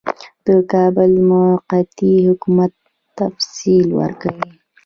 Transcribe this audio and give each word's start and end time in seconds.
د 0.45 0.47
کابل 0.71 1.09
د 1.17 1.19
موقتي 1.31 2.13
حکومت 2.27 2.71
تفصیل 3.19 3.87
ورکوي. 3.99 4.51